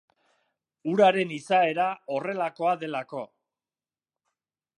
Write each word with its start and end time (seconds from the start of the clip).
Uraren 0.93 1.33
izaera 1.35 1.85
horre 2.15 2.35
lakoa 2.41 2.73
delako. 2.85 3.23